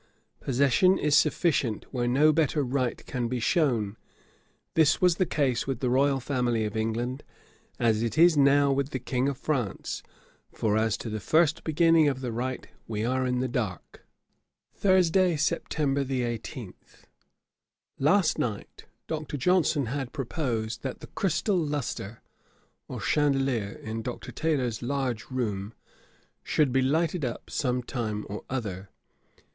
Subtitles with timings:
[0.39, 3.97] Possession is sufficient, where no better right can be shown.
[4.73, 7.23] This was the case with the Royal Family of England,
[7.77, 10.01] as it is now with the King of France:
[10.51, 14.03] for as to the first beginning of the right, we are in the dark.'
[14.73, 16.73] Thursday, September 18.
[17.99, 19.37] Last night Dr.
[19.37, 22.23] Johnson had proposed that the crystal lustre,
[22.87, 24.31] or chandelier, in Dr.
[24.31, 25.75] Taylor's large room,
[26.41, 28.89] should be lighted up some time or other.